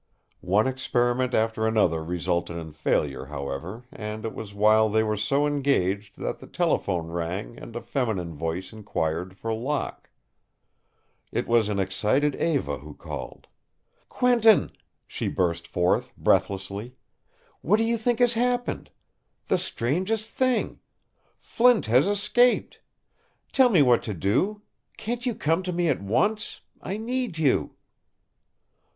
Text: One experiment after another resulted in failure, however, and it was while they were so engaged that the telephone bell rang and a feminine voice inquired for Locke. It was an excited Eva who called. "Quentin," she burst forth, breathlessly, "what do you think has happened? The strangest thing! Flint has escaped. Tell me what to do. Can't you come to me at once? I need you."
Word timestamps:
One 0.39 0.65
experiment 0.65 1.35
after 1.35 1.67
another 1.67 2.03
resulted 2.03 2.57
in 2.57 2.71
failure, 2.71 3.25
however, 3.27 3.85
and 3.91 4.25
it 4.25 4.33
was 4.33 4.51
while 4.51 4.89
they 4.89 5.03
were 5.03 5.15
so 5.15 5.45
engaged 5.45 6.17
that 6.17 6.39
the 6.39 6.47
telephone 6.47 7.05
bell 7.05 7.13
rang 7.17 7.59
and 7.59 7.75
a 7.75 7.81
feminine 7.83 8.33
voice 8.35 8.73
inquired 8.73 9.37
for 9.37 9.53
Locke. 9.53 10.09
It 11.31 11.47
was 11.47 11.69
an 11.69 11.77
excited 11.77 12.33
Eva 12.37 12.79
who 12.79 12.95
called. 12.95 13.45
"Quentin," 14.09 14.71
she 15.05 15.27
burst 15.27 15.67
forth, 15.67 16.17
breathlessly, 16.17 16.95
"what 17.61 17.77
do 17.77 17.83
you 17.83 17.95
think 17.95 18.17
has 18.17 18.33
happened? 18.33 18.89
The 19.49 19.59
strangest 19.59 20.33
thing! 20.33 20.79
Flint 21.37 21.85
has 21.85 22.07
escaped. 22.07 22.81
Tell 23.51 23.69
me 23.69 23.83
what 23.83 24.01
to 24.01 24.15
do. 24.15 24.63
Can't 24.97 25.27
you 25.27 25.35
come 25.35 25.61
to 25.61 25.71
me 25.71 25.89
at 25.89 26.01
once? 26.01 26.61
I 26.81 26.97
need 26.97 27.37
you." 27.37 27.75